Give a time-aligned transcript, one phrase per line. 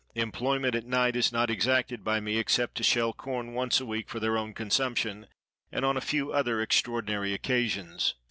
[0.15, 4.09] Employment at night is not exacted by me, except to shell corn once a week
[4.09, 5.27] for their own consumption,
[5.71, 8.15] and on a few other extraordinary occasions.